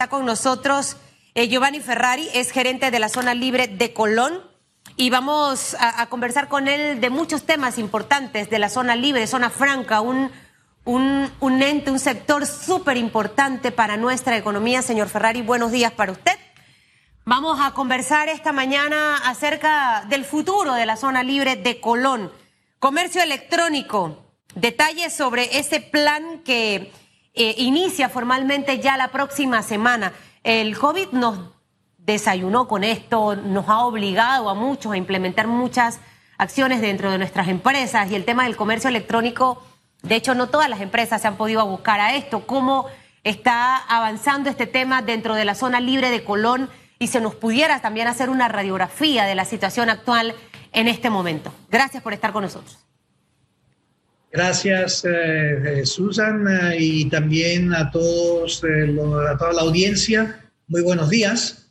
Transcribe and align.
Está 0.00 0.10
con 0.10 0.26
nosotros 0.26 0.96
eh, 1.34 1.48
Giovanni 1.48 1.80
Ferrari, 1.80 2.28
es 2.32 2.52
gerente 2.52 2.92
de 2.92 3.00
la 3.00 3.08
zona 3.08 3.34
libre 3.34 3.66
de 3.66 3.92
Colón 3.92 4.44
y 4.96 5.10
vamos 5.10 5.76
a, 5.80 6.06
conversar 6.06 6.46
con 6.46 6.68
él 6.68 7.00
de 7.00 7.10
muchos 7.10 7.42
temas 7.42 7.78
importantes 7.78 8.48
de 8.48 8.60
la 8.60 8.68
zona 8.68 8.94
libre, 8.94 9.26
zona 9.26 9.50
franca, 9.50 10.00
un, 10.00 10.30
un, 10.84 11.28
un 11.40 11.62
ente, 11.64 11.90
un 11.90 11.98
sector 11.98 12.46
súper 12.46 12.96
importante 12.96 13.72
para 13.72 13.96
nuestra 13.96 14.36
economía. 14.36 14.82
Señor 14.82 15.08
Ferrari, 15.08 15.42
buenos 15.42 15.72
días 15.72 15.90
para 15.90 16.12
usted. 16.12 16.38
Vamos 17.24 17.58
a 17.60 17.72
conversar 17.72 18.28
esta 18.28 18.52
mañana 18.52 19.16
acerca 19.16 20.04
del 20.08 20.24
futuro 20.24 20.74
de 20.74 20.86
la 20.86 20.96
zona 20.96 21.24
libre 21.24 21.56
de 21.56 21.80
Colón. 21.80 22.30
Comercio 22.78 23.20
electrónico, 23.20 24.24
detalles 24.54 25.12
sobre 25.12 25.58
ese 25.58 25.80
plan 25.80 26.44
que 26.44 26.92
eh, 27.40 27.54
inicia 27.58 28.08
formalmente 28.08 28.80
ya 28.80 28.96
la 28.96 29.12
próxima 29.12 29.62
semana. 29.62 30.12
El 30.42 30.76
COVID 30.76 31.10
nos 31.12 31.38
desayunó 31.96 32.66
con 32.66 32.82
esto, 32.82 33.36
nos 33.36 33.68
ha 33.68 33.84
obligado 33.84 34.50
a 34.50 34.54
muchos 34.54 34.90
a 34.90 34.96
implementar 34.96 35.46
muchas 35.46 36.00
acciones 36.36 36.80
dentro 36.80 37.12
de 37.12 37.18
nuestras 37.18 37.46
empresas 37.46 38.10
y 38.10 38.16
el 38.16 38.24
tema 38.24 38.42
del 38.42 38.56
comercio 38.56 38.90
electrónico, 38.90 39.62
de 40.02 40.16
hecho 40.16 40.34
no 40.34 40.48
todas 40.48 40.68
las 40.68 40.80
empresas 40.80 41.22
se 41.22 41.28
han 41.28 41.36
podido 41.36 41.64
buscar 41.64 42.00
a 42.00 42.16
esto. 42.16 42.44
¿Cómo 42.44 42.86
está 43.22 43.76
avanzando 43.76 44.50
este 44.50 44.66
tema 44.66 45.02
dentro 45.02 45.36
de 45.36 45.44
la 45.44 45.54
zona 45.54 45.80
libre 45.80 46.10
de 46.10 46.24
Colón? 46.24 46.68
Y 46.98 47.06
se 47.06 47.20
nos 47.20 47.36
pudiera 47.36 47.80
también 47.80 48.08
hacer 48.08 48.30
una 48.30 48.48
radiografía 48.48 49.26
de 49.26 49.36
la 49.36 49.44
situación 49.44 49.90
actual 49.90 50.34
en 50.72 50.88
este 50.88 51.08
momento. 51.08 51.52
Gracias 51.70 52.02
por 52.02 52.14
estar 52.14 52.32
con 52.32 52.42
nosotros. 52.42 52.87
Gracias, 54.30 55.06
eh, 55.06 55.86
Susan, 55.86 56.46
eh, 56.46 56.76
y 56.78 57.08
también 57.08 57.72
a 57.72 57.90
todos, 57.90 58.62
eh, 58.62 58.94
a 59.26 59.38
toda 59.38 59.54
la 59.54 59.62
audiencia. 59.62 60.50
Muy 60.66 60.82
buenos 60.82 61.08
días. 61.10 61.64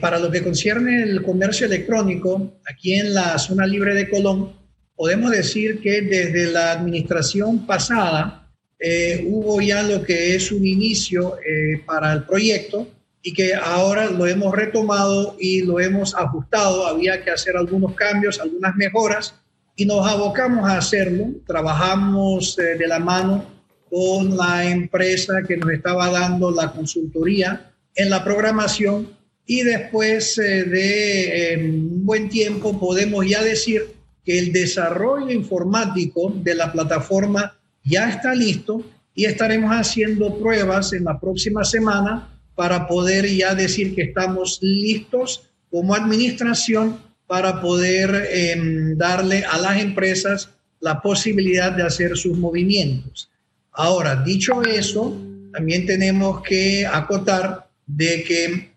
para 0.00 0.20
lo 0.20 0.30
que 0.30 0.40
concierne 0.40 1.02
el 1.02 1.22
comercio 1.22 1.66
electrónico, 1.66 2.60
aquí 2.70 2.94
en 2.94 3.12
la 3.12 3.36
zona 3.38 3.66
libre 3.66 3.92
de 3.92 4.08
Colón, 4.08 4.52
podemos 4.94 5.32
decir 5.32 5.80
que 5.80 6.00
desde 6.02 6.52
la 6.52 6.70
administración 6.72 7.66
pasada 7.66 8.52
hubo 9.26 9.60
ya 9.60 9.82
lo 9.82 10.04
que 10.04 10.36
es 10.36 10.52
un 10.52 10.64
inicio 10.64 11.38
para 11.86 12.12
el 12.12 12.22
proyecto 12.22 12.86
y 13.20 13.32
que 13.32 13.54
ahora 13.54 14.08
lo 14.10 14.28
hemos 14.28 14.54
retomado 14.54 15.36
y 15.40 15.62
lo 15.62 15.80
hemos 15.80 16.14
ajustado. 16.14 16.86
Había 16.86 17.24
que 17.24 17.32
hacer 17.32 17.56
algunos 17.56 17.94
cambios, 17.94 18.38
algunas 18.38 18.76
mejoras 18.76 19.34
y 19.76 19.84
nos 19.84 20.06
abocamos 20.06 20.68
a 20.68 20.78
hacerlo. 20.78 21.26
Trabajamos 21.46 22.58
eh, 22.58 22.76
de 22.76 22.86
la 22.86 22.98
mano 22.98 23.44
con 23.90 24.36
la 24.36 24.68
empresa 24.68 25.42
que 25.46 25.56
nos 25.56 25.70
estaba 25.70 26.10
dando 26.10 26.50
la 26.50 26.72
consultoría 26.72 27.72
en 27.94 28.10
la 28.10 28.24
programación 28.24 29.08
y 29.46 29.62
después 29.62 30.38
eh, 30.38 30.64
de 30.64 31.52
eh, 31.52 31.70
un 31.70 32.04
buen 32.04 32.28
tiempo 32.28 32.78
podemos 32.78 33.26
ya 33.26 33.42
decir 33.42 33.82
que 34.24 34.38
el 34.38 34.52
desarrollo 34.52 35.30
informático 35.30 36.32
de 36.36 36.54
la 36.54 36.72
plataforma 36.72 37.56
ya 37.84 38.08
está 38.08 38.34
listo 38.34 38.82
y 39.14 39.26
estaremos 39.26 39.70
haciendo 39.70 40.38
pruebas 40.38 40.92
en 40.92 41.04
la 41.04 41.20
próxima 41.20 41.62
semana 41.64 42.30
para 42.54 42.86
poder 42.86 43.26
ya 43.26 43.54
decir 43.54 43.94
que 43.94 44.02
estamos 44.02 44.58
listos 44.62 45.50
como 45.70 45.94
administración 45.94 46.98
para 47.26 47.60
poder 47.60 48.28
em, 48.30 48.96
darle 48.96 49.44
a 49.44 49.58
las 49.58 49.80
empresas 49.80 50.50
la 50.80 51.00
posibilidad 51.00 51.72
de 51.72 51.82
hacer 51.82 52.16
sus 52.16 52.36
movimientos. 52.36 53.30
Ahora, 53.72 54.16
dicho 54.16 54.62
eso, 54.62 55.18
también 55.52 55.86
tenemos 55.86 56.42
que 56.42 56.86
acotar 56.86 57.68
de 57.86 58.24
que 58.24 58.72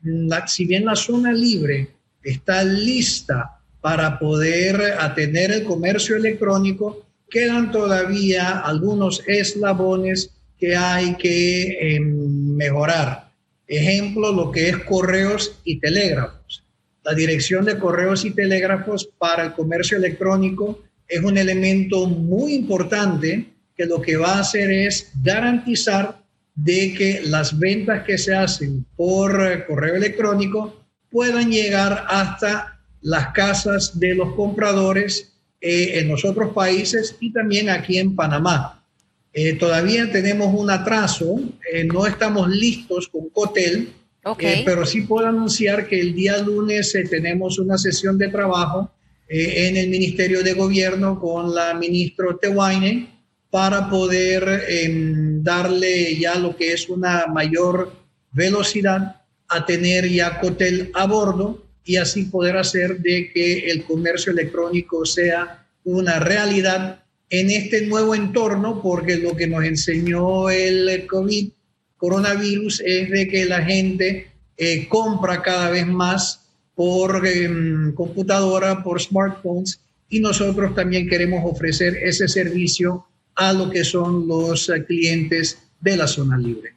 si 0.47 0.65
bien 0.65 0.85
la 0.85 0.95
zona 0.95 1.31
libre 1.33 1.89
está 2.23 2.63
lista 2.63 3.59
para 3.81 4.19
poder 4.19 4.95
atender 4.99 5.51
el 5.51 5.63
comercio 5.63 6.15
electrónico, 6.15 7.05
quedan 7.29 7.71
todavía 7.71 8.59
algunos 8.59 9.21
eslabones 9.27 10.31
que 10.57 10.75
hay 10.75 11.15
que 11.15 11.95
em, 11.95 12.55
mejorar. 12.55 13.29
Ejemplo, 13.67 14.31
lo 14.31 14.51
que 14.51 14.69
es 14.69 14.77
correos 14.77 15.59
y 15.63 15.79
telégrafos. 15.79 16.63
La 17.07 17.13
dirección 17.13 17.63
de 17.63 17.79
correos 17.79 18.25
y 18.25 18.31
telégrafos 18.31 19.07
para 19.17 19.45
el 19.45 19.53
comercio 19.53 19.97
electrónico 19.97 20.83
es 21.07 21.23
un 21.23 21.37
elemento 21.37 22.05
muy 22.05 22.53
importante 22.53 23.53
que 23.77 23.85
lo 23.85 24.01
que 24.01 24.17
va 24.17 24.33
a 24.33 24.39
hacer 24.41 24.69
es 24.69 25.09
garantizar 25.23 26.21
de 26.53 26.93
que 26.93 27.21
las 27.23 27.57
ventas 27.57 28.03
que 28.03 28.17
se 28.17 28.35
hacen 28.35 28.85
por 28.97 29.65
correo 29.67 29.95
electrónico 29.95 30.83
puedan 31.09 31.49
llegar 31.49 32.03
hasta 32.09 32.81
las 32.99 33.27
casas 33.27 33.97
de 33.97 34.13
los 34.13 34.33
compradores 34.35 35.31
eh, 35.61 35.99
en 35.99 36.09
los 36.09 36.25
otros 36.25 36.53
países 36.53 37.15
y 37.21 37.31
también 37.31 37.69
aquí 37.69 37.99
en 37.99 38.17
Panamá. 38.17 38.83
Eh, 39.31 39.53
todavía 39.53 40.11
tenemos 40.11 40.53
un 40.53 40.69
atraso, 40.69 41.39
eh, 41.71 41.85
no 41.85 42.05
estamos 42.05 42.49
listos 42.49 43.07
con 43.07 43.29
Cotel, 43.29 43.93
eh, 44.39 44.63
pero 44.65 44.85
sí 44.85 45.01
puedo 45.01 45.27
anunciar 45.27 45.87
que 45.87 45.99
el 45.99 46.13
día 46.13 46.37
lunes 46.39 46.93
eh, 46.95 47.03
tenemos 47.03 47.59
una 47.59 47.77
sesión 47.77 48.17
de 48.17 48.29
trabajo 48.29 48.91
eh, 49.27 49.67
en 49.67 49.77
el 49.77 49.89
Ministerio 49.89 50.43
de 50.43 50.53
Gobierno 50.53 51.19
con 51.19 51.53
la 51.53 51.73
ministra 51.73 52.27
Tewaine 52.41 53.09
para 53.49 53.89
poder 53.89 54.65
em, 54.67 55.43
darle 55.43 56.17
ya 56.17 56.35
lo 56.35 56.55
que 56.55 56.73
es 56.73 56.89
una 56.89 57.27
mayor 57.27 57.93
velocidad 58.31 59.21
a 59.47 59.65
tener 59.65 60.09
ya 60.09 60.39
Cotel 60.39 60.91
a 60.93 61.05
bordo 61.07 61.63
y 61.85 61.95
así 61.95 62.25
poder 62.25 62.57
hacer 62.57 62.99
de 62.99 63.31
que 63.31 63.69
el 63.69 63.85
comercio 63.85 64.33
electrónico 64.33 65.05
sea 65.05 65.65
una 65.85 66.19
realidad 66.19 67.03
en 67.29 67.49
este 67.49 67.85
nuevo 67.85 68.15
entorno, 68.15 68.81
porque 68.81 69.17
lo 69.17 69.35
que 69.35 69.47
nos 69.47 69.63
enseñó 69.63 70.49
el 70.49 71.05
COVID 71.07 71.49
coronavirus 71.97 72.81
es 72.85 73.09
de 73.09 73.27
que 73.27 73.45
la 73.45 73.63
gente 73.63 74.31
eh, 74.57 74.87
compra 74.87 75.41
cada 75.41 75.69
vez 75.69 75.85
más 75.85 76.41
por 76.75 77.25
em, 77.27 77.93
computadora, 77.93 78.83
por 78.83 79.01
smartphones, 79.01 79.79
y 80.09 80.19
nosotros 80.19 80.73
también 80.75 81.09
queremos 81.09 81.41
ofrecer 81.43 81.95
ese 81.97 82.27
servicio 82.27 83.05
a 83.35 83.53
lo 83.53 83.69
que 83.69 83.83
son 83.83 84.27
los 84.27 84.69
eh, 84.69 84.85
clientes 84.85 85.59
de 85.79 85.97
la 85.97 86.07
zona 86.07 86.37
libre. 86.37 86.75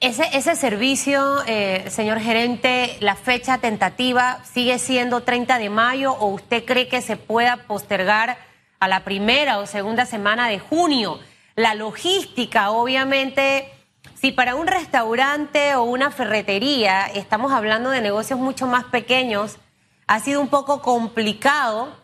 Ese, 0.00 0.54
servicio, 0.54 1.38
eh, 1.48 1.84
señor 1.88 2.20
gerente, 2.20 2.96
la 3.00 3.16
fecha 3.16 3.58
tentativa 3.58 4.44
sigue 4.44 4.78
siendo 4.78 5.22
30 5.22 5.58
de 5.58 5.70
mayo 5.70 6.12
o 6.12 6.28
usted 6.28 6.64
cree 6.64 6.86
que 6.86 7.02
se 7.02 7.16
pueda 7.16 7.66
postergar 7.66 8.38
a 8.78 8.86
la 8.86 9.02
primera 9.02 9.58
o 9.58 9.66
segunda 9.66 10.06
semana 10.06 10.48
de 10.48 10.60
junio? 10.60 11.18
La 11.56 11.74
logística, 11.74 12.70
obviamente, 12.70 13.66
si 14.20 14.32
para 14.32 14.56
un 14.56 14.66
restaurante 14.66 15.76
o 15.76 15.84
una 15.84 16.10
ferretería, 16.10 17.06
estamos 17.06 17.52
hablando 17.52 17.90
de 17.90 18.00
negocios 18.00 18.38
mucho 18.38 18.66
más 18.66 18.84
pequeños, 18.84 19.58
ha 20.06 20.20
sido 20.20 20.40
un 20.40 20.48
poco 20.48 20.82
complicado 20.82 21.96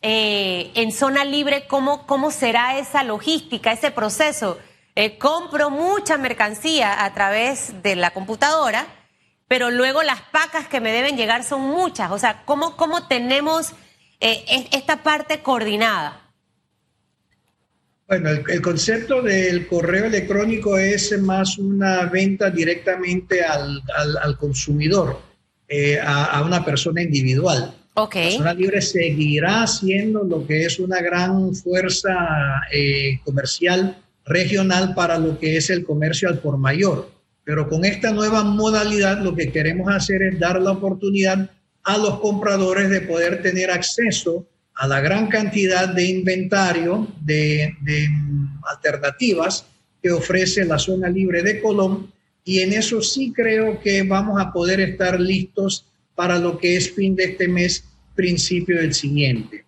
eh, 0.00 0.70
en 0.74 0.92
zona 0.92 1.24
libre, 1.24 1.66
¿cómo, 1.66 2.06
¿cómo 2.06 2.30
será 2.30 2.78
esa 2.78 3.02
logística, 3.02 3.72
ese 3.72 3.90
proceso? 3.90 4.58
Eh, 4.94 5.18
compro 5.18 5.68
mucha 5.68 6.16
mercancía 6.16 7.04
a 7.04 7.12
través 7.12 7.82
de 7.82 7.96
la 7.96 8.12
computadora, 8.12 8.86
pero 9.46 9.70
luego 9.70 10.02
las 10.02 10.22
pacas 10.22 10.68
que 10.68 10.80
me 10.80 10.92
deben 10.92 11.16
llegar 11.16 11.44
son 11.44 11.62
muchas. 11.62 12.10
O 12.10 12.18
sea, 12.18 12.44
¿cómo, 12.44 12.76
cómo 12.76 13.06
tenemos 13.08 13.72
eh, 14.20 14.68
esta 14.72 15.02
parte 15.02 15.42
coordinada? 15.42 16.27
Bueno, 18.08 18.30
el, 18.30 18.62
concepto 18.62 19.20
del 19.20 19.66
correo 19.66 20.06
electrónico 20.06 20.78
es 20.78 21.20
más 21.20 21.58
una 21.58 22.06
venta 22.06 22.48
directamente 22.48 23.44
al, 23.44 23.82
consumidor, 24.38 25.20
eh, 25.68 25.98
a, 26.02 26.42
una 26.42 26.64
persona 26.64 27.02
individual. 27.02 27.74
Okay. 27.92 28.32
La 28.32 28.38
zona 28.38 28.54
libre 28.54 28.80
seguirá 28.80 29.66
siendo 29.66 30.24
lo 30.24 30.46
que 30.46 30.64
es 30.64 30.78
una 30.78 31.02
gran 31.02 31.54
fuerza 31.54 32.62
eh, 32.72 33.20
comercial 33.24 33.98
regional 34.24 34.94
para 34.94 35.18
lo 35.18 35.38
que 35.38 35.58
es 35.58 35.68
el 35.68 35.84
comercio 35.84 36.30
al 36.30 36.38
por 36.38 36.56
mayor. 36.56 37.10
Pero 37.44 37.68
con 37.68 37.84
esta 37.84 38.10
nueva 38.10 38.42
modalidad 38.42 39.20
lo 39.20 39.34
que 39.34 39.52
queremos 39.52 39.92
hacer 39.94 40.22
es 40.22 40.38
dar 40.38 40.62
la 40.62 40.70
oportunidad 40.70 41.50
a 41.84 41.98
los 41.98 42.20
compradores 42.20 42.88
de 42.88 43.02
poder 43.02 43.42
tener 43.42 43.70
acceso 43.70 44.46
a 44.78 44.86
la 44.86 45.00
gran 45.00 45.26
cantidad 45.26 45.88
de 45.88 46.04
inventario 46.04 47.08
de, 47.20 47.74
alternativas 48.70 49.66
que 50.00 50.12
ofrece 50.12 50.64
la 50.64 50.78
zona 50.78 51.08
libre 51.08 51.42
de 51.42 51.60
Colón 51.60 52.12
y 52.44 52.60
en 52.60 52.72
eso 52.72 53.02
sí 53.02 53.32
creo 53.34 53.80
que 53.80 54.04
vamos 54.04 54.40
a 54.40 54.52
poder 54.52 54.80
estar 54.80 55.18
listos 55.20 55.84
para 56.14 56.38
lo 56.38 56.58
que 56.58 56.76
es 56.76 56.92
fin 56.92 57.16
de 57.16 57.24
este 57.24 57.48
mes, 57.48 57.84
principio 58.14 58.78
del 58.78 58.94
siguiente. 58.94 59.64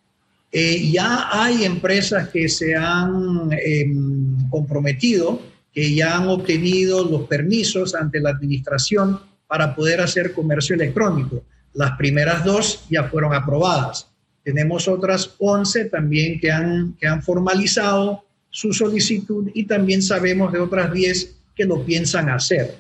Eh, 0.53 0.91
ya 0.91 1.29
hay 1.33 1.65
empresas 1.65 2.29
que 2.29 2.49
se 2.49 2.77
han 2.77 3.51
em, 3.53 4.49
comprometido 4.49 5.43
que 5.73 5.95
ya 5.95 6.19
han 6.19 6.29
obtenido 6.29 7.05
los 7.05 7.23
permisos 7.23 7.95
ante 7.95 8.21
la 8.21 8.31
administración 8.31 9.21
para 9.47 9.75
poder 9.75 10.01
hacer 10.01 10.33
comercio 10.33 10.75
electrónico. 10.77 11.43
Las 11.75 11.93
primeras 11.93 12.45
dos 12.45 12.85
ya 12.91 13.05
fueron 13.05 13.35
aprobadas. 13.35 14.10
Tenemos 14.43 14.89
otras 14.89 15.35
11 15.39 15.87
también 15.87 16.41
que 16.41 16.51
han, 16.51 16.95
que 16.99 17.07
han 17.07 17.23
formalizado 17.23 18.25
su 18.51 18.73
solicitud 18.73 19.51
y 19.55 19.65
también 19.65 20.03
sabemos 20.03 20.53
de 20.53 20.59
otras 20.59 20.93
10 20.93 21.37
que 21.55 21.65
lo 21.65 21.85
piensan 21.85 22.29
hacer. 22.29 22.75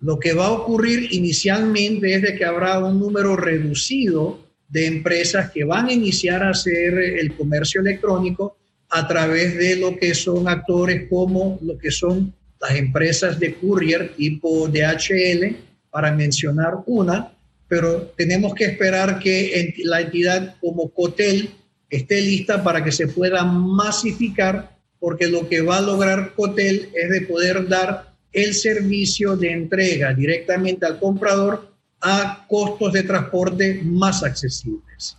Lo 0.00 0.18
que 0.18 0.34
va 0.34 0.46
a 0.46 0.52
ocurrir 0.52 1.08
inicialmente 1.12 2.14
es 2.14 2.22
de 2.22 2.36
que 2.36 2.44
habrá 2.44 2.78
un 2.84 2.98
número 2.98 3.34
reducido 3.34 4.40
de 4.68 4.86
empresas 4.86 5.50
que 5.50 5.64
van 5.64 5.86
a 5.86 5.92
iniciar 5.92 6.42
a 6.42 6.50
hacer 6.50 6.98
el 6.98 7.34
comercio 7.34 7.80
electrónico 7.80 8.56
a 8.90 9.06
través 9.08 9.56
de 9.56 9.76
lo 9.76 9.96
que 9.96 10.14
son 10.14 10.48
actores 10.48 11.08
como 11.08 11.58
lo 11.62 11.78
que 11.78 11.90
son 11.90 12.34
las 12.60 12.74
empresas 12.76 13.38
de 13.38 13.54
courier 13.54 14.14
tipo 14.16 14.68
DHL, 14.68 15.56
para 15.90 16.12
mencionar 16.12 16.74
una, 16.86 17.32
pero 17.68 18.12
tenemos 18.16 18.54
que 18.54 18.64
esperar 18.64 19.18
que 19.18 19.74
la 19.84 20.00
entidad 20.00 20.56
como 20.60 20.90
Cotel 20.90 21.50
esté 21.90 22.20
lista 22.20 22.62
para 22.62 22.82
que 22.82 22.92
se 22.92 23.08
pueda 23.08 23.44
masificar, 23.44 24.76
porque 24.98 25.28
lo 25.28 25.48
que 25.48 25.62
va 25.62 25.78
a 25.78 25.82
lograr 25.82 26.34
Cotel 26.34 26.90
es 26.94 27.10
de 27.10 27.22
poder 27.22 27.68
dar 27.68 28.12
el 28.32 28.54
servicio 28.54 29.36
de 29.36 29.52
entrega 29.52 30.12
directamente 30.12 30.86
al 30.86 30.98
comprador 30.98 31.72
a 32.00 32.44
costos 32.48 32.92
de 32.92 33.02
transporte 33.02 33.80
más 33.82 34.22
accesibles. 34.22 35.16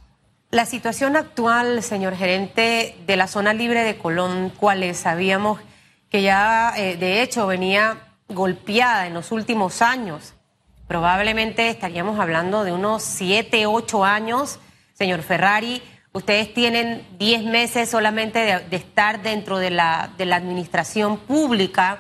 La 0.52 0.66
situación 0.66 1.18
actual, 1.18 1.84
señor 1.84 2.16
gerente, 2.16 2.96
de 3.06 3.18
la 3.18 3.28
zona 3.28 3.54
libre 3.54 3.84
de 3.84 3.98
Colón, 3.98 4.52
¿cuál 4.58 4.84
es? 4.84 4.98
Sabíamos 4.98 5.60
que 6.10 6.22
ya, 6.22 6.74
eh, 6.78 6.96
de 6.96 7.22
hecho, 7.22 7.48
venía 7.48 7.98
golpeada 8.30 9.08
en 9.08 9.14
los 9.14 9.32
últimos 9.32 9.82
años. 9.82 10.34
Probablemente 10.88 11.70
estaríamos 11.70 12.18
hablando 12.18 12.64
de 12.64 12.72
unos 12.72 13.04
siete, 13.04 13.66
ocho 13.66 14.06
años. 14.06 14.60
Señor 14.94 15.22
Ferrari, 15.22 15.82
ustedes 16.14 16.54
tienen 16.54 17.06
diez 17.20 17.44
meses 17.44 17.90
solamente 17.90 18.40
de, 18.40 18.76
estar 18.76 19.22
dentro 19.22 19.58
de 19.58 19.70
la, 19.70 20.12
de 20.18 20.26
la 20.26 20.38
administración 20.38 21.18
pública 21.18 22.00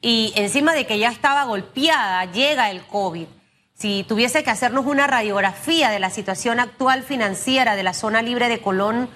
y 0.00 0.32
encima 0.34 0.74
de 0.74 0.84
que 0.84 0.98
ya 0.98 1.10
estaba 1.10 1.44
golpeada, 1.44 2.24
llega 2.32 2.70
el 2.70 2.82
COVID. 2.82 3.26
Si 3.74 4.04
tuviese 4.08 4.42
que 4.42 4.50
hacernos 4.50 4.86
una 4.86 5.06
radiografía 5.06 5.88
de 5.90 6.00
la 6.00 6.10
situación 6.10 6.58
actual 6.58 7.04
financiera 7.04 7.76
de 7.76 7.84
la 7.84 7.94
zona 7.94 8.20
libre 8.20 8.48
de 8.48 8.60
Colón, 8.60 9.08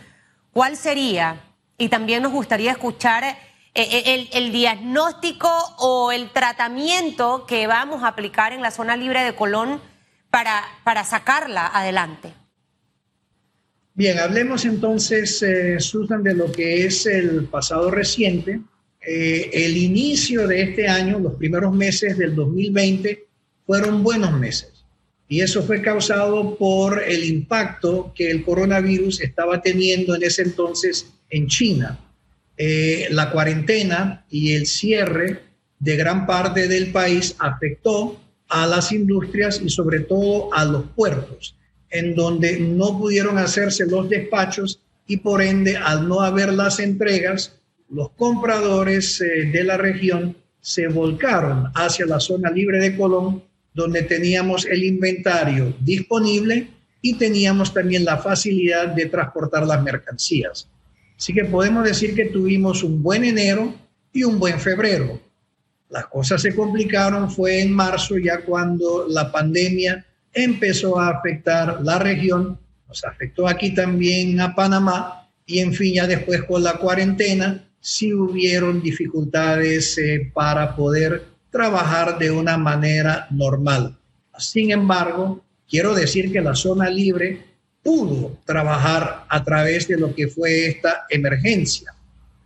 ¿cuál 0.53 0.77
sería? 0.77 1.41
Y 1.77 1.89
también 1.89 2.23
nos 2.23 2.31
gustaría 2.31 2.71
escuchar 2.71 3.37
eh, 3.75 3.89
eh, 3.91 4.29
el, 4.33 4.53
diagnóstico 4.53 5.49
o 5.79 6.13
el 6.13 6.31
tratamiento 6.31 7.47
que 7.47 7.67
vamos 7.67 8.03
a 8.03 8.09
aplicar 8.09 8.53
en 8.53 8.61
la 8.61 8.71
zona 8.71 8.97
libre 8.97 9.23
de 9.23 9.35
Colón 9.35 9.81
para, 10.31 10.63
para 10.85 11.05
sacarla 11.05 11.69
adelante. 11.69 12.35
Bien, 13.95 14.19
hablemos 14.19 14.67
entonces, 14.67 15.43
eh, 15.43 15.81
Susan, 15.81 16.23
de 16.23 16.35
lo 16.35 16.53
que 16.53 16.85
es 16.85 17.07
el 17.07 17.47
pasado 17.47 17.91
reciente. 17.91 18.61
el 19.01 19.77
inicio 19.77 20.47
de 20.47 20.63
este 20.63 20.87
año, 20.87 21.19
los 21.19 21.35
primeros 21.35 21.75
meses 21.75 22.19
del 22.19 22.35
2020, 22.37 23.27
fueron 23.67 24.03
buenos 24.03 24.39
meses. 24.39 24.85
Y 25.29 25.41
eso 25.41 25.63
fue 25.63 25.81
causado 25.81 26.57
por 26.57 27.03
el 27.03 27.25
impacto 27.25 28.13
que 28.15 28.31
el 28.31 28.45
coronavirus 28.45 29.23
estaba 29.23 29.63
teniendo 29.63 30.15
en 30.15 30.25
ese 30.25 30.43
entonces 30.43 31.07
en 31.31 31.47
China. 31.47 31.99
Eh, 32.57 33.09
la 33.11 33.31
cuarentena 33.31 34.25
y 34.31 34.53
el 34.53 34.67
cierre 34.67 35.41
de 35.79 35.97
gran 35.97 36.27
parte 36.27 36.69
del 36.69 36.93
país 36.93 37.35
afectó 37.39 38.21
a 38.49 38.67
las 38.67 38.93
industrias 38.93 39.61
y 39.65 39.71
sobre 39.71 40.01
todo 40.01 40.53
a 40.55 40.65
los 40.65 40.85
puertos, 40.95 41.57
en 41.91 42.15
donde 42.15 42.61
no 42.61 42.99
pudieron 42.99 43.39
hacerse 43.39 43.87
los 43.87 44.09
despachos 44.09 44.81
y 45.07 45.17
por 45.17 45.43
ende 45.43 45.77
al 45.77 46.09
no 46.09 46.21
haber 46.21 46.53
las 46.53 46.79
entregas, 46.79 47.59
los 47.89 48.11
compradores 48.11 49.21
eh, 49.21 49.51
de 49.53 49.65
la 49.65 49.77
región 49.77 50.37
se 50.61 50.87
volcaron 50.89 51.73
hacia 51.75 52.07
la 52.07 52.21
zona 52.21 52.51
libre 52.51 52.79
de 52.79 52.97
Colón 52.97 53.43
donde 53.75 54.03
teníamos 54.03 54.67
el 54.67 54.85
inventario 54.85 55.75
disponible 55.81 56.69
y 57.01 57.15
teníamos 57.15 57.75
también 57.75 58.05
la 58.05 58.19
facilidad 58.19 58.89
de 58.89 59.07
transportar 59.07 59.67
las 59.67 59.83
mercancías. 59.83 60.69
Así 61.23 61.33
que 61.33 61.45
podemos 61.45 61.85
decir 61.85 62.17
que 62.17 62.25
tuvimos 62.25 62.83
un 62.83 63.01
buen 63.01 63.23
enero 63.23 63.73
y 64.13 64.25
un 64.25 64.41
buen 64.41 64.59
febrero. 64.59 65.21
Las 65.89 66.07
cosas 66.07 66.43
se 66.43 66.53
complicaron 66.53 67.31
fue 67.31 67.61
en 67.61 67.73
marzo 67.73 68.19
ya 68.19 68.41
cuando 68.41 69.07
la 69.09 69.31
pandemia 69.31 70.05
empezó 70.33 70.99
a 70.99 71.11
afectar 71.11 71.81
la 71.81 72.01
región, 72.01 72.59
nos 72.89 73.05
afectó 73.05 73.47
aquí 73.47 73.73
también 73.73 74.41
a 74.41 74.53
Panamá 74.53 75.29
y 75.47 75.61
en 75.61 75.73
fin 75.73 75.95
ya 75.95 76.09
después 76.09 76.43
con 76.43 76.65
la 76.65 76.79
cuarentena 76.79 77.69
sí 77.79 78.13
hubieron 78.13 78.83
dificultades 78.83 79.97
eh, 79.99 80.29
para 80.35 80.75
poder 80.75 81.23
trabajar 81.53 82.19
de 82.19 82.33
una 82.33 82.59
manera 82.59 83.29
normal. 83.31 83.97
Sin 84.39 84.73
embargo, 84.73 85.41
quiero 85.71 85.95
decir 85.95 86.33
que 86.33 86.41
la 86.41 86.57
zona 86.57 86.91
libre 86.91 87.52
pudo 87.83 88.39
trabajar 88.45 89.25
a 89.29 89.43
través 89.45 89.89
de 89.89 89.97
lo 89.97 90.15
que 90.15 90.29
fue 90.29 90.67
esta 90.67 91.05
emergencia. 91.11 91.93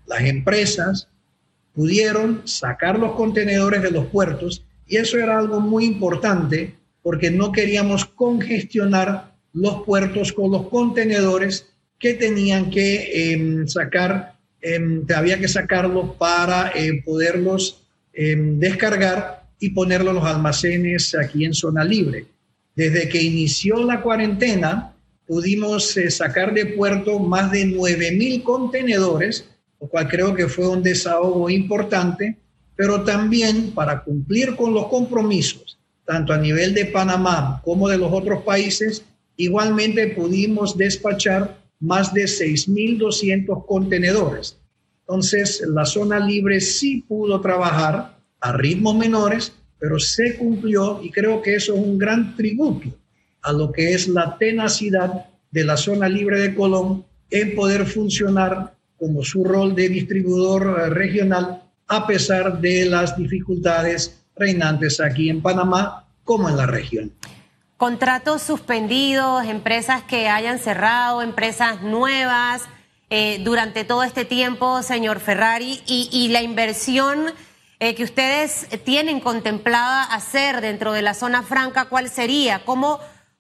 Las 0.07 0.23
empresas 0.23 1.09
pudieron 1.75 2.43
sacar 2.47 2.99
los 2.99 3.13
contenedores 3.13 3.83
de 3.83 3.91
los 3.91 4.07
puertos 4.07 4.65
y 4.87 4.97
eso 4.97 5.19
era 5.19 5.39
algo 5.39 5.61
muy 5.61 5.85
importante 5.85 6.75
porque 7.03 7.31
no 7.31 7.53
queríamos 7.53 8.05
congestionar 8.05 9.33
los 9.53 9.85
puertos 9.85 10.33
con 10.33 10.51
los 10.51 10.69
contenedores 10.69 11.69
que 11.99 12.15
tenían 12.15 12.71
que 12.71 13.33
em, 13.33 13.67
sacar, 13.67 14.35
eh, 14.61 14.81
había 15.15 15.39
que 15.39 15.49
sacarlos 15.49 16.17
para 16.17 16.73
eh, 16.75 17.03
poderlos 17.05 17.83
descargar 18.19 19.45
y 19.61 19.71
ponerlo 19.71 20.09
en 20.09 20.17
los 20.17 20.25
almacenes 20.25 21.15
aquí 21.15 21.45
en 21.45 21.53
zona 21.53 21.85
libre. 21.85 22.25
Desde 22.75 23.11
que 23.11 23.23
inició 23.23 23.85
la 23.85 24.01
cuarentena, 24.01 24.96
pudimos 25.27 25.97
eh, 25.97 26.11
sacar 26.11 26.55
de 26.55 26.67
puerto 26.67 27.19
más 27.19 27.51
de 27.51 27.67
9.000 27.67 28.43
contenedores, 28.43 29.49
lo 29.81 29.89
cual 29.89 30.09
creo 30.09 30.35
que 30.35 30.49
fue 30.49 30.69
un 30.69 30.83
desahogo 30.83 31.51
importante, 31.51 32.39
pero 32.77 33.03
también 33.03 33.73
para 33.73 34.03
cumplir 34.05 34.55
con 34.57 34.73
los 34.73 34.87
compromisos, 34.87 35.79
tanto 36.05 36.33
a 36.33 36.39
nivel 36.39 36.75
de 36.75 36.87
Panamá 36.87 37.61
como 37.65 37.89
de 37.89 37.99
los 37.99 38.13
otros 38.13 38.43
países, 38.45 39.05
igualmente 39.37 40.09
pudimos 40.09 40.77
despachar 40.77 41.59
más 41.81 42.15
de 42.15 42.25
6.200 42.25 43.67
contenedores. 43.67 44.59
Entonces, 45.01 45.63
la 45.69 45.85
zona 45.85 46.19
libre 46.19 46.61
sí 46.61 47.05
pudo 47.07 47.41
trabajar 47.41 48.19
a 48.41 48.53
ritmos 48.53 48.97
menores, 48.97 49.53
pero 49.79 49.99
se 49.99 50.37
cumplió 50.37 51.01
y 51.03 51.11
creo 51.11 51.43
que 51.43 51.55
eso 51.55 51.75
es 51.75 51.81
un 51.81 51.99
gran 51.99 52.35
tributo 52.35 52.89
a 53.47 53.53
lo 53.53 53.71
que 53.71 53.95
es 53.95 54.09
la 54.09 54.37
tenacidad 54.39 55.27
de 55.53 55.65
la 55.65 55.77
zona 55.77 56.09
libre 56.09 56.41
de 56.41 56.55
Colón 56.55 57.05
en 57.31 57.55
poder 57.55 57.87
funcionar 57.87 58.75
como 58.99 59.23
su 59.23 59.45
rol 59.45 59.75
de 59.75 59.89
distribuidor 59.89 60.81
eh, 60.81 60.91
regional 60.91 61.63
a 61.87 62.07
pesar 62.09 62.61
de 62.61 62.87
las 62.87 63.17
dificultades 63.17 64.21
reinantes 64.35 65.01
aquí 65.01 65.31
en 65.31 65.41
Panamá 65.41 66.05
como 66.25 66.49
en 66.49 66.57
la 66.57 66.67
región. 66.67 67.13
Contratos 67.77 68.43
suspendidos, 68.43 69.47
empresas 69.47 70.03
que 70.03 70.29
hayan 70.29 70.59
cerrado, 70.59 71.23
empresas 71.23 71.83
nuevas, 71.83 72.63
eh, 73.11 73.41
durante 73.45 73.85
todo 73.85 74.03
este 74.03 74.25
tiempo, 74.25 74.83
señor 74.83 75.21
Ferrari, 75.21 75.81
y, 75.87 76.29
la 76.31 76.43
inversión 76.43 77.27
eh, 77.79 77.95
que 77.95 78.03
ustedes 78.03 78.67
tienen 78.85 79.21
contemplada 79.21 80.03
hacer 80.03 80.61
dentro 80.61 80.93
de 80.93 81.03
la 81.03 81.15
zona 81.15 81.45
franca, 81.45 81.85
¿cuál 81.85 82.09
sería? 82.09 82.65
¿Cómo, 82.65 82.99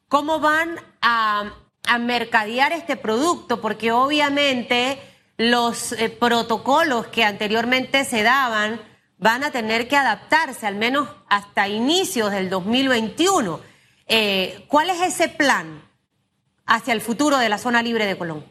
cómo 0.08 0.40
van 0.40 0.76
a, 1.00 1.52
mercadear 2.00 2.72
este 2.72 2.96
producto? 2.96 3.60
Porque 3.60 3.92
obviamente 3.92 4.98
los 5.36 5.92
eh, 5.92 6.08
protocolos 6.08 7.06
que 7.08 7.24
anteriormente 7.24 8.04
se 8.04 8.22
daban 8.22 8.80
van 9.18 9.44
a 9.44 9.50
tener 9.50 9.88
que 9.88 9.96
adaptarse, 9.96 10.66
al 10.66 10.76
menos 10.76 11.08
hasta 11.28 11.68
inicios 11.68 12.32
del 12.32 12.50
2021. 12.50 13.60
¿Cuál 14.68 14.90
es 14.90 15.00
ese 15.02 15.28
plan 15.28 15.82
hacia 16.66 16.92
el 16.92 17.00
futuro 17.00 17.38
de 17.38 17.48
la 17.48 17.58
zona 17.58 17.82
libre 17.82 18.06
de 18.06 18.18
Colón? 18.18 18.44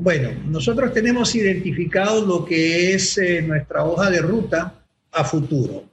Bueno, 0.00 0.30
nosotros 0.46 0.92
tenemos 0.92 1.34
identificado 1.34 2.24
lo 2.24 2.44
que 2.44 2.94
es 2.94 3.18
eh, 3.18 3.42
nuestra 3.42 3.84
hoja 3.84 4.08
de 4.08 4.20
ruta 4.20 4.74
a 5.10 5.24
futuro. 5.24 5.86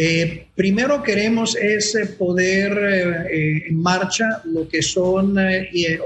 Eh, 0.00 0.46
primero 0.54 1.02
queremos 1.02 1.56
es 1.56 1.92
eh, 1.96 2.06
poder 2.06 3.26
en 3.28 3.82
marcha 3.82 4.42
lo 4.44 4.68
que 4.68 4.80
son 4.80 5.36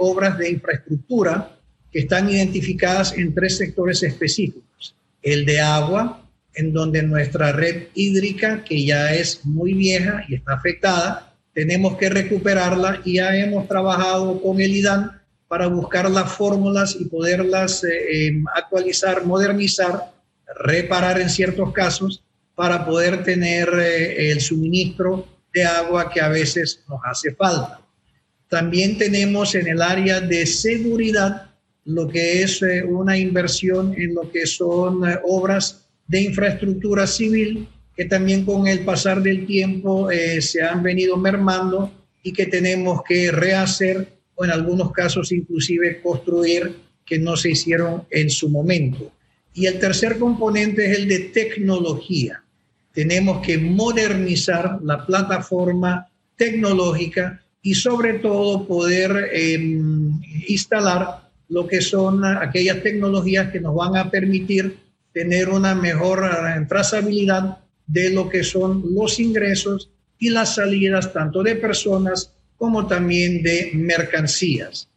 obras 0.00 0.38
de 0.38 0.50
infraestructura 0.50 1.58
que 1.92 1.98
están 2.00 2.30
identificadas 2.30 3.12
en 3.18 3.34
tres 3.34 3.58
sectores 3.58 4.02
específicos. 4.02 4.94
El 5.20 5.44
de 5.44 5.60
agua, 5.60 6.22
en 6.54 6.72
donde 6.72 7.02
nuestra 7.02 7.52
red 7.52 7.88
hídrica, 7.94 8.64
que 8.64 8.82
ya 8.82 9.14
es 9.14 9.44
muy 9.44 9.74
vieja 9.74 10.24
y 10.26 10.36
está 10.36 10.54
afectada, 10.54 11.34
tenemos 11.52 11.98
que 11.98 12.08
recuperarla 12.08 13.02
y 13.04 13.16
ya 13.16 13.36
hemos 13.36 13.68
trabajado 13.68 14.40
con 14.40 14.60
el 14.60 14.74
IDAN 14.74 15.20
para 15.48 15.66
buscar 15.66 16.10
las 16.10 16.32
fórmulas 16.32 16.96
y 16.98 17.04
poderlas 17.04 17.84
eh, 17.84 18.28
em, 18.28 18.44
actualizar, 18.56 19.26
modernizar, 19.26 20.12
reparar 20.64 21.20
en 21.20 21.28
ciertos 21.28 21.72
casos 21.72 22.22
para 22.54 22.84
poder 22.84 23.24
tener 23.24 23.68
eh, 23.78 24.30
el 24.30 24.40
suministro 24.40 25.26
de 25.52 25.64
agua 25.64 26.10
que 26.10 26.20
a 26.20 26.28
veces 26.28 26.82
nos 26.88 27.00
hace 27.04 27.34
falta. 27.34 27.80
También 28.48 28.98
tenemos 28.98 29.54
en 29.54 29.66
el 29.66 29.80
área 29.80 30.20
de 30.20 30.46
seguridad 30.46 31.50
lo 31.84 32.08
que 32.08 32.42
es 32.42 32.62
eh, 32.62 32.82
una 32.84 33.16
inversión 33.16 33.94
en 33.96 34.14
lo 34.14 34.30
que 34.30 34.46
son 34.46 35.02
obras 35.24 35.86
de 36.06 36.20
infraestructura 36.20 37.06
civil 37.06 37.68
que 37.96 38.04
también 38.06 38.44
con 38.44 38.66
el 38.66 38.84
pasar 38.84 39.22
del 39.22 39.46
tiempo 39.46 40.10
eh, 40.10 40.40
se 40.40 40.62
han 40.62 40.82
venido 40.82 41.16
mermando 41.16 41.92
y 42.22 42.32
que 42.32 42.46
tenemos 42.46 43.02
que 43.06 43.30
rehacer 43.30 44.08
o 44.34 44.44
en 44.44 44.50
algunos 44.50 44.92
casos 44.92 45.32
inclusive 45.32 46.00
construir 46.00 46.74
que 47.04 47.18
no 47.18 47.36
se 47.36 47.50
hicieron 47.50 48.04
en 48.10 48.30
su 48.30 48.48
momento. 48.48 49.12
Y 49.54 49.66
el 49.66 49.78
tercer 49.78 50.18
componente 50.18 50.90
es 50.90 50.98
el 50.98 51.08
de 51.08 51.18
tecnología. 51.18 52.41
Tenemos 52.92 53.44
que 53.44 53.58
modernizar 53.58 54.78
la 54.82 55.04
plataforma 55.06 56.08
tecnológica 56.36 57.42
y 57.62 57.74
sobre 57.74 58.14
todo 58.14 58.66
poder 58.66 59.30
em, 59.32 60.20
instalar 60.48 61.30
lo 61.48 61.66
que 61.66 61.80
son 61.80 62.24
aquellas 62.24 62.82
tecnologías 62.82 63.52
que 63.52 63.60
nos 63.60 63.74
van 63.74 63.96
a 63.96 64.10
permitir 64.10 64.78
tener 65.12 65.50
una 65.50 65.74
mejor 65.74 66.24
trazabilidad 66.68 67.58
de 67.86 68.10
lo 68.10 68.28
que 68.28 68.42
son 68.42 68.82
los 68.94 69.20
ingresos 69.20 69.90
y 70.18 70.30
las 70.30 70.54
salidas 70.54 71.12
tanto 71.12 71.42
de 71.42 71.56
personas 71.56 72.32
como 72.56 72.86
también 72.86 73.42
de 73.42 73.72
mercancías. 73.74 74.88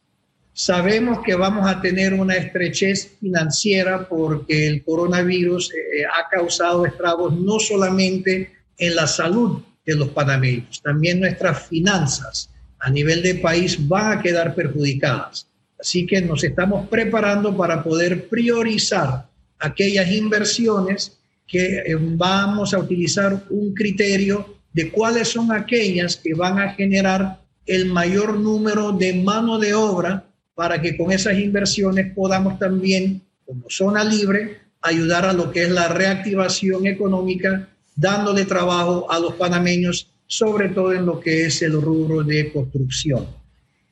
Sabemos 0.58 1.20
que 1.26 1.36
vamos 1.36 1.68
a 1.70 1.82
tener 1.82 2.14
una 2.14 2.38
estrechez 2.38 3.18
financiera 3.20 4.08
porque 4.08 4.68
el 4.68 4.86
coronavirus 4.86 5.74
eh, 5.74 6.06
ha 6.06 6.30
causado 6.30 6.86
estragos 6.86 7.38
no 7.38 7.60
solamente 7.60 8.54
en 8.78 8.96
la 8.96 9.06
salud 9.06 9.62
de 9.86 9.96
los 9.96 10.08
panameños, 10.12 10.82
también 10.82 11.20
nuestras 11.20 11.68
finanzas 11.68 12.50
a 12.80 12.90
nivel 12.90 13.22
de 13.22 13.36
país 13.36 13.86
van 13.86 14.18
a 14.18 14.22
quedar 14.22 14.56
perjudicadas. 14.56 15.46
Así 15.78 16.06
que 16.06 16.22
nos 16.22 16.42
estamos 16.46 16.88
preparando 16.88 17.58
para 17.58 17.84
poder 17.84 18.30
priorizar 18.30 19.28
aquellas 19.60 20.10
inversiones 20.10 21.20
que 21.46 21.80
eh, 21.80 21.98
vamos 22.00 22.74
a 22.74 22.80
utilizar 22.80 23.44
un 23.50 23.74
criterio 23.74 24.56
de 24.72 24.90
cuáles 24.90 25.28
son 25.28 25.52
aquellas 25.52 26.16
que 26.16 26.34
van 26.34 26.60
a 26.60 26.70
generar 26.76 27.42
el 27.66 27.88
mayor 27.88 28.40
número 28.40 28.94
de 28.94 29.16
mano 29.16 29.60
de 29.60 29.74
obra 29.74 30.25
para 30.56 30.82
que 30.82 30.98
con 30.98 31.12
esas 31.12 31.38
inversiones 31.38 32.14
podamos 32.14 32.58
también, 32.58 33.22
como 33.46 33.70
zona 33.70 34.04
libre, 34.04 34.60
ayudar 34.82 35.26
a 35.26 35.34
lo 35.34 35.52
que 35.52 35.64
es 35.64 35.70
la 35.70 35.90
reactivación 35.90 36.88
económica, 36.88 37.68
dándole 37.96 38.46
trabajo 38.46 39.12
a 39.12 39.20
los 39.20 39.34
panameños, 39.36 40.10
sobre 40.28 40.70
todo 40.70 40.94
en 40.94 41.06
lo 41.06 41.20
que 41.20 41.46
es 41.46 41.62
el 41.62 41.74
rubro 41.82 42.24
de 42.24 42.52
construcción. 42.52 43.28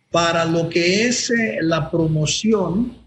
Para 0.10 0.46
lo 0.46 0.70
que 0.70 1.06
es 1.06 1.30
eh, 1.32 1.58
la 1.62 1.92
promoción, 1.92 2.98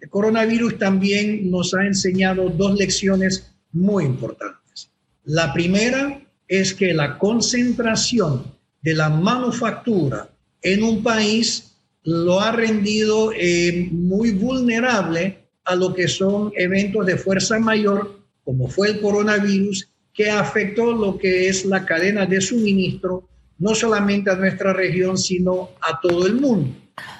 el 0.00 0.10
coronavirus 0.10 0.78
también 0.78 1.50
nos 1.50 1.72
ha 1.74 1.86
enseñado 1.86 2.48
dos 2.48 2.74
lecciones 2.76 3.52
muy 3.72 4.04
importantes. 4.04 4.90
La 5.24 5.52
primera 5.52 6.20
es 6.48 6.74
que 6.74 6.94
la 6.94 7.18
concentración 7.18 8.54
de 8.82 8.94
la 8.94 9.08
manufactura 9.08 10.28
en 10.62 10.82
un 10.82 11.02
país 11.02 11.75
lo 12.06 12.40
ha 12.40 12.52
rendido 12.52 13.32
eh, 13.32 13.88
muy 13.90 14.30
vulnerable 14.30 15.38
a 15.64 15.74
lo 15.74 15.92
que 15.92 16.06
son 16.06 16.52
eventos 16.56 17.04
de 17.04 17.16
fuerza 17.16 17.58
mayor, 17.58 18.20
como 18.44 18.68
fue 18.68 18.90
el 18.90 19.00
coronavirus, 19.00 19.88
que 20.14 20.30
afectó 20.30 20.92
lo 20.92 21.18
que 21.18 21.48
es 21.48 21.64
la 21.64 21.84
cadena 21.84 22.24
de 22.24 22.40
suministro, 22.40 23.28
no 23.58 23.74
solamente 23.74 24.30
a 24.30 24.36
nuestra 24.36 24.72
región, 24.72 25.18
sino 25.18 25.70
a 25.80 26.00
todo 26.00 26.28
el 26.28 26.36
mundo. 26.36 26.76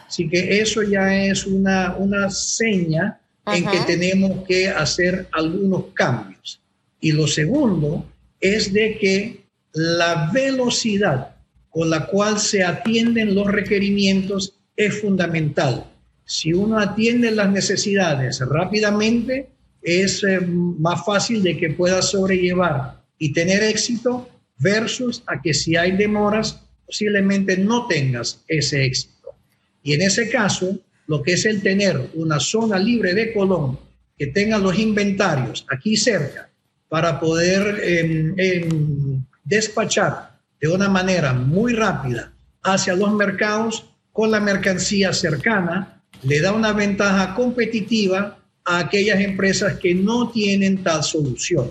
Así 0.06 0.28
que 0.28 0.60
eso 0.60 0.82
ya 0.84 1.16
es 1.24 1.46
una, 1.46 1.96
una 1.96 2.30
seña 2.30 3.20
en 3.44 3.66
que 3.66 3.80
tenemos 3.80 4.46
que 4.46 4.68
hacer 4.68 5.26
algunos 5.32 5.86
cambios. 5.94 6.60
Y 7.00 7.10
lo 7.10 7.26
segundo 7.26 8.06
es 8.40 8.72
de 8.72 8.98
que 8.98 9.46
la 9.72 10.30
velocidad 10.32 11.34
con 11.70 11.90
la 11.90 12.06
cual 12.06 12.38
se 12.38 12.62
atienden 12.62 13.34
los 13.34 13.48
requerimientos 13.48 14.55
es 14.76 15.00
fundamental. 15.00 15.90
Si 16.24 16.52
uno 16.52 16.78
atiende 16.78 17.30
las 17.30 17.50
necesidades 17.50 18.40
rápidamente, 18.40 19.48
es 19.82 20.24
eh, 20.24 20.40
más 20.40 21.04
fácil 21.04 21.42
de 21.42 21.56
que 21.56 21.70
pueda 21.70 22.02
sobrellevar 22.02 23.02
y 23.18 23.32
tener 23.32 23.62
éxito 23.62 24.28
versus 24.58 25.22
a 25.26 25.40
que 25.40 25.54
si 25.54 25.76
hay 25.76 25.92
demoras, 25.92 26.60
posiblemente 26.84 27.56
no 27.56 27.86
tengas 27.86 28.42
ese 28.48 28.84
éxito. 28.84 29.34
Y 29.82 29.94
en 29.94 30.02
ese 30.02 30.28
caso, 30.28 30.78
lo 31.06 31.22
que 31.22 31.34
es 31.34 31.44
el 31.46 31.62
tener 31.62 32.10
una 32.14 32.40
zona 32.40 32.78
libre 32.78 33.14
de 33.14 33.32
Colón 33.32 33.78
que 34.18 34.26
tenga 34.26 34.58
los 34.58 34.78
inventarios 34.78 35.64
aquí 35.70 35.96
cerca 35.96 36.50
para 36.88 37.20
poder 37.20 37.80
em, 37.84 38.34
em, 38.38 39.24
despachar 39.44 40.38
de 40.60 40.68
una 40.68 40.88
manera 40.88 41.32
muy 41.32 41.74
rápida 41.74 42.32
hacia 42.62 42.94
los 42.94 43.12
mercados 43.12 43.84
con 44.16 44.30
la 44.30 44.40
mercancía 44.40 45.12
cercana, 45.12 46.02
le 46.22 46.40
da 46.40 46.54
una 46.54 46.72
ventaja 46.72 47.34
competitiva 47.34 48.42
a 48.64 48.78
aquellas 48.78 49.20
empresas 49.20 49.78
que 49.78 49.94
no 49.94 50.30
tienen 50.30 50.82
tal 50.82 51.04
solución. 51.04 51.70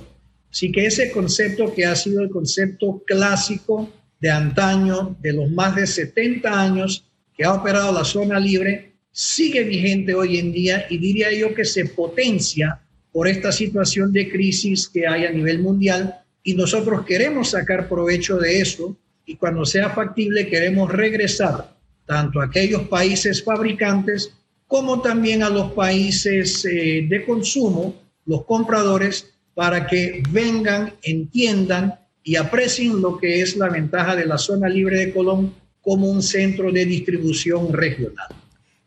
Así 0.52 0.72
que 0.72 0.86
ese 0.86 1.10
concepto 1.10 1.74
que 1.74 1.88
ha 1.88 1.96
sido 1.96 2.22
el 2.22 2.30
concepto 2.30 3.02
clásico 3.04 3.90
de 4.20 4.30
antaño, 4.30 5.18
de 5.24 5.34
los 5.34 5.50
más 5.50 5.76
de 5.76 5.88
70 5.88 6.62
años 6.62 7.08
que 7.36 7.46
ha 7.46 7.52
operado 7.52 7.92
la 7.92 8.06
zona 8.06 8.40
libre, 8.40 8.94
sigue 9.12 9.64
vigente 9.64 10.14
hoy 10.14 10.38
en 10.38 10.52
día 10.52 10.86
y 10.88 11.00
diría 11.00 11.34
yo 11.34 11.56
que 11.56 11.66
se 11.66 11.86
potencia 11.86 12.80
por 13.12 13.28
esta 13.28 13.52
situación 13.52 14.14
de 14.14 14.30
crisis 14.30 14.88
que 14.88 15.08
hay 15.08 15.26
a 15.26 15.32
nivel 15.32 15.64
mundial 15.64 16.20
y 16.44 16.54
nosotros 16.54 17.08
queremos 17.08 17.50
sacar 17.50 17.90
provecho 17.90 18.38
de 18.38 18.62
eso 18.62 18.96
y 19.26 19.36
cuando 19.36 19.66
sea 19.66 19.90
factible 19.90 20.48
queremos 20.48 20.92
regresar 20.92 21.75
tanto 22.06 22.40
a 22.42 22.46
aquellos 22.46 22.84
países 22.84 23.44
fabricantes 23.44 24.34
como 24.68 25.02
también 25.02 25.44
a 25.44 25.50
los 25.50 25.72
países 25.74 26.66
eh, 26.66 27.06
de 27.08 27.26
consumo, 27.26 27.96
los 28.26 28.46
compradores, 28.46 29.32
para 29.54 29.88
que 29.88 30.22
vengan, 30.30 30.94
entiendan 31.02 32.00
y 32.24 32.36
aprecien 32.36 33.02
lo 33.02 33.18
que 33.18 33.42
es 33.42 33.56
la 33.56 33.70
ventaja 33.70 34.16
de 34.16 34.26
la 34.26 34.38
zona 34.38 34.68
libre 34.68 34.98
de 34.98 35.14
Colón 35.14 35.54
como 35.82 36.10
un 36.10 36.22
centro 36.22 36.72
de 36.72 36.86
distribución 36.86 37.72
regional. 37.72 38.28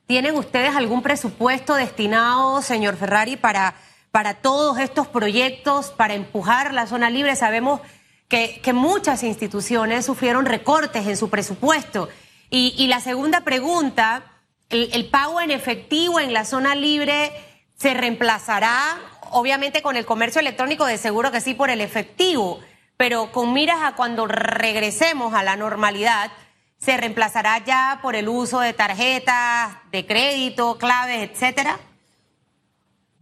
¿Tienen 0.06 0.34
ustedes 0.34 0.74
algún 0.74 1.02
presupuesto 1.02 1.74
destinado, 1.74 2.60
señor 2.60 2.96
Ferrari, 2.96 3.36
para, 3.36 3.76
para 4.10 4.34
todos 4.34 4.78
estos 4.78 5.06
proyectos, 5.06 5.90
para 5.90 6.14
empujar 6.14 6.74
la 6.74 6.86
zona 6.86 7.08
libre? 7.08 7.36
Sabemos 7.36 7.80
que, 8.26 8.60
que 8.62 8.72
muchas 8.72 9.22
instituciones 9.22 10.04
sufrieron 10.04 10.44
recortes 10.44 11.06
en 11.06 11.16
su 11.16 11.30
presupuesto. 11.30 12.08
Y, 12.50 12.74
y 12.78 12.86
la 12.86 13.00
segunda 13.00 13.42
pregunta, 13.42 14.24
el, 14.70 15.06
pago 15.06 15.40
en 15.40 15.50
efectivo 15.50 16.20
en 16.20 16.32
la 16.32 16.44
zona 16.44 16.74
libre 16.74 17.32
se 17.76 17.94
reemplazará, 17.94 18.98
obviamente 19.30 19.82
con 19.82 19.96
el 19.96 20.04
comercio 20.04 20.40
electrónico, 20.40 20.84
de 20.86 20.98
seguro 20.98 21.30
que 21.30 21.40
sí, 21.40 21.54
por 21.54 21.70
el 21.70 21.80
efectivo, 21.80 22.60
pero 22.96 23.32
con 23.32 23.52
miras 23.52 23.78
a 23.82 23.94
cuando 23.94 24.26
regresemos 24.26 25.34
a 25.34 25.42
la 25.42 25.56
normalidad 25.56 26.30
se 26.78 26.96
reemplazará 26.96 27.64
ya 27.64 27.98
por 28.02 28.14
el 28.14 28.28
uso 28.28 28.60
de 28.60 28.72
tarjetas 28.72 29.78
de 29.90 30.06
crédito, 30.06 30.78
claves, 30.78 31.30
etcétera? 31.30 31.78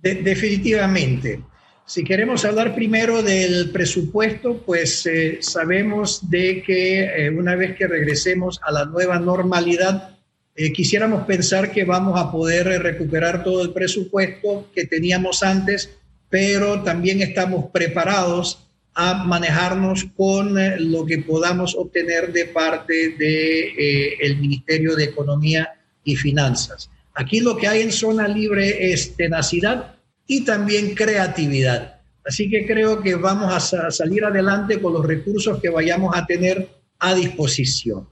definitivamente. 0.02 1.42
Si 1.88 2.02
queremos 2.02 2.44
hablar 2.44 2.74
primero 2.74 3.22
del 3.22 3.70
presupuesto, 3.70 4.60
pues 4.66 5.06
eh, 5.06 5.38
sabemos 5.40 6.28
de 6.28 6.60
que 6.60 7.04
eh, 7.04 7.30
una 7.30 7.54
vez 7.54 7.76
que 7.76 7.86
regresemos 7.86 8.58
a 8.66 8.72
la 8.72 8.86
nueva 8.86 9.20
normalidad, 9.20 10.18
eh, 10.56 10.72
quisiéramos 10.72 11.24
pensar 11.26 11.70
que 11.70 11.84
vamos 11.84 12.18
a 12.18 12.32
poder 12.32 12.66
recuperar 12.82 13.44
todo 13.44 13.62
el 13.62 13.72
presupuesto 13.72 14.68
que 14.74 14.86
teníamos 14.86 15.44
antes, 15.44 15.90
pero 16.28 16.82
también 16.82 17.22
estamos 17.22 17.66
preparados 17.72 18.66
a 18.92 19.22
manejarnos 19.22 20.06
con 20.16 20.56
lo 20.90 21.06
que 21.06 21.18
podamos 21.18 21.76
obtener 21.76 22.32
de 22.32 22.46
parte 22.46 23.10
del 23.10 23.18
de, 23.18 24.16
el 24.22 24.38
Ministerio 24.38 24.96
de 24.96 25.04
Economía 25.04 25.68
y 26.02 26.16
Finanzas. 26.16 26.90
Aquí 27.14 27.38
lo 27.38 27.56
que 27.56 27.68
hay 27.68 27.82
en 27.82 27.92
zona 27.92 28.26
libre 28.26 28.92
es 28.92 29.14
tenacidad 29.14 29.95
y 30.26 30.44
también 30.44 30.94
creatividad. 30.94 32.00
Así 32.24 32.50
que 32.50 32.66
creo 32.66 33.00
que 33.00 33.14
vamos 33.14 33.72
a 33.72 33.90
salir 33.90 34.24
adelante 34.24 34.80
con 34.80 34.92
los 34.92 35.06
recursos 35.06 35.60
que 35.60 35.70
vayamos 35.70 36.16
a 36.16 36.26
tener 36.26 36.68
a 36.98 37.14
disposición. 37.14 38.08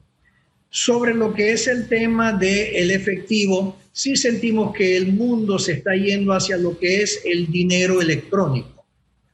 Sobre 0.70 1.14
lo 1.14 1.34
que 1.34 1.52
es 1.52 1.66
el 1.66 1.88
tema 1.88 2.32
del 2.32 2.90
efectivo, 2.90 3.78
sí 3.92 4.16
sentimos 4.16 4.74
que 4.74 4.96
el 4.96 5.12
mundo 5.12 5.58
se 5.58 5.72
está 5.72 5.94
yendo 5.94 6.32
hacia 6.32 6.56
lo 6.56 6.78
que 6.78 7.02
es 7.02 7.22
el 7.24 7.50
dinero 7.50 8.00
electrónico. 8.00 8.84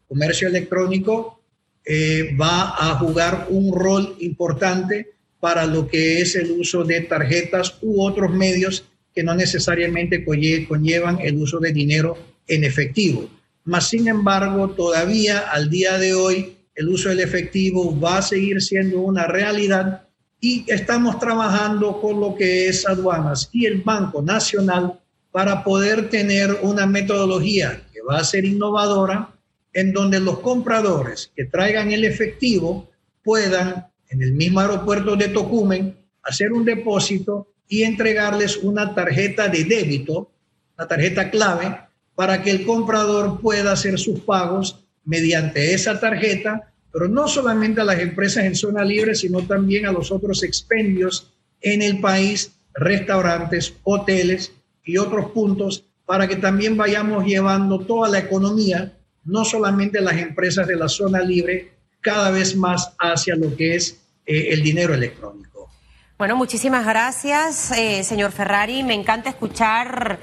El 0.02 0.08
comercio 0.08 0.48
electrónico 0.48 1.40
eh, 1.84 2.36
va 2.40 2.74
a 2.78 2.98
jugar 2.98 3.46
un 3.50 3.74
rol 3.74 4.16
importante 4.20 5.14
para 5.40 5.66
lo 5.66 5.88
que 5.88 6.20
es 6.20 6.36
el 6.36 6.52
uso 6.52 6.84
de 6.84 7.00
tarjetas 7.02 7.78
u 7.80 8.02
otros 8.02 8.32
medios 8.34 8.84
que 9.14 9.22
no 9.22 9.34
necesariamente 9.34 10.24
conllevan 10.24 11.18
el 11.20 11.36
uso 11.36 11.58
de 11.58 11.72
dinero 11.72 12.29
en 12.50 12.64
efectivo. 12.64 13.28
Mas, 13.64 13.88
sin 13.88 14.08
embargo, 14.08 14.70
todavía 14.70 15.38
al 15.38 15.70
día 15.70 15.96
de 15.98 16.14
hoy 16.14 16.56
el 16.74 16.88
uso 16.88 17.08
del 17.08 17.20
efectivo 17.20 17.98
va 17.98 18.18
a 18.18 18.22
seguir 18.22 18.60
siendo 18.60 19.00
una 19.00 19.26
realidad 19.26 20.02
y 20.40 20.64
estamos 20.66 21.18
trabajando 21.18 22.00
con 22.00 22.20
lo 22.20 22.34
que 22.34 22.68
es 22.68 22.86
aduanas 22.86 23.48
y 23.52 23.66
el 23.66 23.82
Banco 23.82 24.22
Nacional 24.22 24.98
para 25.30 25.62
poder 25.62 26.08
tener 26.08 26.58
una 26.62 26.86
metodología 26.86 27.82
que 27.92 28.00
va 28.02 28.18
a 28.18 28.24
ser 28.24 28.44
innovadora 28.44 29.34
en 29.72 29.92
donde 29.92 30.18
los 30.18 30.40
compradores 30.40 31.30
que 31.36 31.44
traigan 31.44 31.92
el 31.92 32.04
efectivo 32.04 32.90
puedan 33.22 33.86
en 34.08 34.22
el 34.22 34.32
mismo 34.32 34.60
aeropuerto 34.60 35.14
de 35.14 35.28
Tocumen 35.28 35.96
hacer 36.22 36.52
un 36.52 36.64
depósito 36.64 37.48
y 37.68 37.84
entregarles 37.84 38.56
una 38.56 38.94
tarjeta 38.94 39.48
de 39.48 39.64
débito, 39.64 40.32
una 40.76 40.88
tarjeta 40.88 41.30
clave, 41.30 41.78
para 42.20 42.42
que 42.42 42.50
el 42.50 42.66
comprador 42.66 43.40
pueda 43.40 43.72
hacer 43.72 43.98
sus 43.98 44.20
pagos 44.20 44.84
mediante 45.06 45.72
esa 45.72 45.98
tarjeta 45.98 46.70
pero 46.92 47.08
no 47.08 47.28
solamente 47.28 47.80
a 47.80 47.84
las 47.84 47.98
empresas 47.98 48.44
en 48.44 48.54
zona 48.54 48.84
libre, 48.84 49.14
sino 49.14 49.40
también 49.46 49.86
a 49.86 49.92
los 49.92 50.12
otros 50.12 50.42
expendios 50.42 51.32
en 51.62 51.80
el 51.80 51.98
país, 51.98 52.52
restaurantes, 52.74 53.72
hoteles 53.84 54.52
y 54.84 54.98
otros 54.98 55.30
puntos, 55.30 55.84
para 56.04 56.28
que 56.28 56.36
también 56.36 56.76
vayamos 56.76 57.24
llevando 57.24 57.78
toda 57.78 58.10
la 58.10 58.18
economía, 58.18 58.92
no 59.24 59.46
solamente 59.46 60.02
las 60.02 60.18
empresas 60.18 60.66
de 60.66 60.76
la 60.76 60.88
zona 60.90 61.20
libre, 61.20 61.72
cada 62.02 62.30
vez 62.30 62.54
más 62.54 62.92
hacia 62.98 63.34
lo 63.34 63.56
que 63.56 63.76
es 63.76 63.96
eh, 64.26 64.48
el 64.50 64.62
dinero 64.62 64.92
electrónico. 64.92 65.70
Bueno, 66.18 66.36
muchísimas 66.36 66.84
gracias, 66.84 67.72
eh, 67.72 68.04
señor 68.04 68.30
Ferrari. 68.30 68.82
Me 68.82 68.92
encanta 68.92 69.30
escuchar 69.30 70.18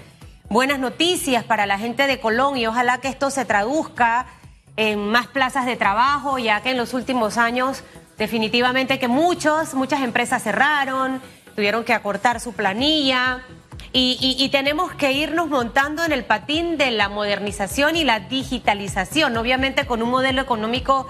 buenas 0.50 0.80
noticias 0.80 1.44
para 1.44 1.66
la 1.66 1.77
gente 1.77 2.08
de 2.08 2.20
Colón 2.20 2.58
y 2.58 2.68
ojalá 2.68 3.00
que 3.00 3.08
esto 3.08 3.30
se 3.30 3.46
traduzca 3.46 4.27
en 4.75 5.10
más 5.10 5.27
plazas 5.27 5.66
de 5.66 5.75
trabajo, 5.75 6.38
ya 6.38 6.62
que 6.62 6.72
en 6.72 6.77
los 6.77 6.94
últimos 6.94 7.38
años 7.38 7.84
definitivamente 8.18 9.00
que 9.00 9.08
muchos, 9.08 9.74
muchas 9.74 10.01
empresas 10.01 10.44
cerraron, 10.44 11.22
tuvieron 11.56 11.84
que 11.84 11.94
acortar 11.94 12.39
su 12.39 12.54
planilla 12.54 13.42
y, 13.94 14.50
tenemos 14.51 14.94
que 14.94 15.12
irnos 15.12 15.48
montando 15.48 16.04
en 16.04 16.12
el 16.12 16.24
patín 16.24 16.77
de 16.77 16.92
la 16.92 17.10
modernización 17.10 17.96
y 17.96 18.04
la 18.04 18.20
digitalización, 18.20 19.36
obviamente 19.38 19.88
con 19.88 20.04
un 20.04 20.12
modelo 20.12 20.42
económico 20.42 21.08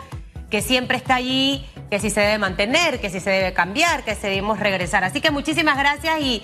que 0.50 0.62
siempre 0.62 0.96
está 0.96 1.16
allí, 1.16 1.66
que 1.90 2.00
si 2.00 2.10
se 2.10 2.22
debe 2.22 2.38
mantener, 2.38 3.02
que 3.02 3.10
si 3.10 3.20
se 3.20 3.30
debe 3.30 3.54
cambiar, 3.54 4.04
que 4.06 4.16
si 4.16 4.22
debemos 4.22 4.60
regresar. 4.60 5.04
Así 5.04 5.20
que 5.20 5.32
muchísimas 5.32 5.78
gracias 5.78 6.22
y 6.22 6.42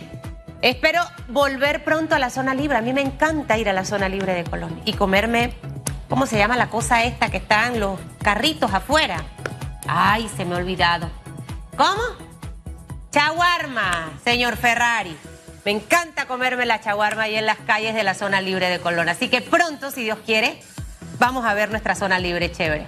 espero 0.70 1.04
volver 1.28 1.84
pronto 1.84 2.16
a 2.16 2.20
la 2.20 2.32
zona 2.32 2.56
libre. 2.56 2.78
A 2.78 2.82
mí 2.82 2.94
me 2.94 3.02
encanta 3.02 3.58
ir 3.58 3.70
a 3.70 3.74
la 3.74 3.86
zona 3.86 4.10
libre 4.10 4.34
de 4.34 4.44
Colón 4.44 4.82
y 4.86 4.94
comerme 4.94 5.54
¿Cómo 6.14 6.28
se 6.28 6.38
llama 6.38 6.58
la 6.58 6.70
cosa 6.70 7.04
esta 7.06 7.30
que 7.30 7.38
están 7.38 7.80
los 7.80 8.00
carritos 8.22 8.72
afuera? 8.72 9.24
Ay, 9.88 10.30
se 10.38 10.46
me 10.46 10.54
ha 10.54 10.60
olvidado. 10.60 11.10
¿Cómo? 11.76 12.04
Chaguarma, 13.12 14.12
señor 14.24 14.56
Ferrari. 14.56 15.18
Me 15.66 15.72
encanta 15.72 16.28
comerme 16.28 16.68
la 16.68 16.82
chaguarma 16.82 17.24
ahí 17.24 17.36
en 17.36 17.48
las 17.48 17.58
calles 17.58 17.96
de 17.96 18.04
la 18.04 18.14
zona 18.14 18.42
libre 18.42 18.70
de 18.70 18.80
Colón. 18.80 19.10
Así 19.10 19.28
que 19.28 19.42
pronto, 19.42 19.90
si 19.90 20.04
Dios 20.04 20.20
quiere, 20.24 20.62
vamos 21.18 21.46
a 21.46 21.56
ver 21.56 21.72
nuestra 21.72 21.96
zona 21.96 22.20
libre 22.20 22.52
chévere. 22.52 22.86